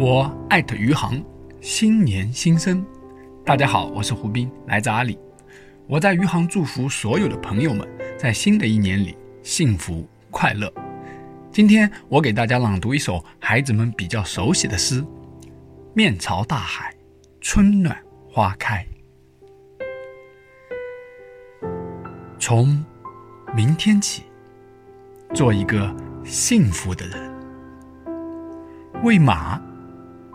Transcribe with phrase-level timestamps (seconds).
[0.00, 1.20] 我艾特余杭，
[1.60, 2.86] 新年新生，
[3.44, 5.18] 大家好，我是胡斌，来自阿里。
[5.88, 7.84] 我在余杭祝福所有的朋友们，
[8.16, 10.72] 在新的一年里幸福快乐。
[11.50, 15.04] 今天我给大家朗读一首孩子们比较熟悉的诗：
[15.94, 16.94] 面朝大海，
[17.40, 17.98] 春暖
[18.30, 18.86] 花开。
[22.38, 22.84] 从
[23.52, 24.22] 明天起，
[25.34, 25.92] 做一个
[26.24, 27.34] 幸福的人，
[29.02, 29.60] 喂马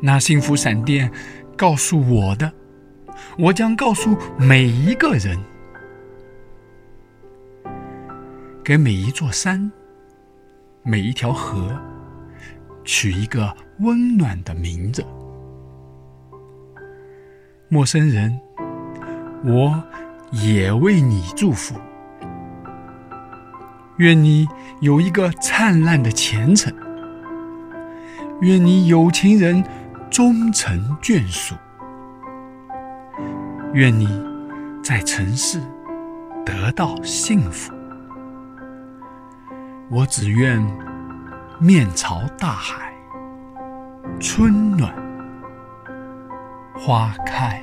[0.00, 1.10] 那幸福闪电
[1.56, 2.52] 告诉我的，
[3.38, 5.38] 我将告诉每一个人。
[8.64, 9.70] 给每一座山、
[10.82, 11.76] 每一条河
[12.84, 15.04] 取一个温暖的名字。
[17.68, 18.38] 陌生人，
[19.44, 19.82] 我。
[20.32, 21.74] 也为你祝福，
[23.96, 24.46] 愿你
[24.80, 26.72] 有一个灿烂的前程，
[28.40, 29.60] 愿你有情人
[30.10, 31.54] 终成眷属，
[33.72, 34.08] 愿你
[34.82, 35.60] 在尘世
[36.44, 37.72] 得到幸福。
[39.88, 40.60] 我只愿
[41.60, 42.92] 面朝大海，
[44.18, 44.92] 春暖
[46.74, 47.62] 花开。